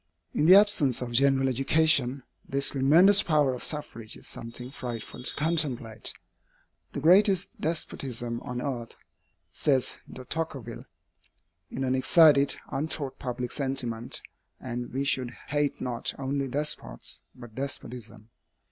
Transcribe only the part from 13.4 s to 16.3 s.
sentiment; and we should hate not